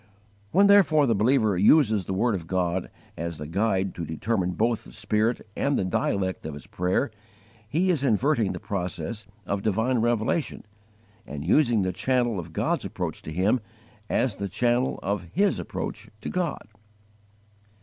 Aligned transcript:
When 0.49 0.65
therefore 0.65 1.05
the 1.05 1.13
believer 1.13 1.55
uses 1.55 2.07
the 2.07 2.13
word 2.15 2.33
of 2.33 2.47
God 2.47 2.89
as 3.15 3.37
the 3.37 3.45
guide 3.45 3.93
to 3.93 4.03
determine 4.03 4.53
both 4.53 4.83
the 4.83 4.91
spirit 4.91 5.47
and 5.55 5.77
the 5.77 5.85
dialect 5.85 6.43
of 6.47 6.55
his 6.55 6.65
prayer, 6.65 7.11
he 7.69 7.91
is 7.91 8.03
inverting 8.03 8.51
the 8.53 8.59
process 8.59 9.27
of 9.45 9.61
divine 9.61 9.99
revelation 9.99 10.65
and 11.27 11.45
using 11.45 11.83
the 11.83 11.93
channel 11.93 12.39
of 12.39 12.51
God's 12.51 12.83
approach 12.83 13.21
to 13.21 13.31
him 13.31 13.59
as 14.09 14.37
the 14.37 14.47
channel 14.49 14.97
of 15.03 15.27
his 15.35 15.59
approach 15.59 16.09
to 16.21 16.29
God. 16.31 16.67